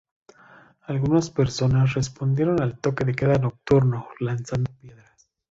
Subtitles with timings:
[0.81, 5.29] Algunos personas respondieron al toque de queda nocturno lanzando piedras.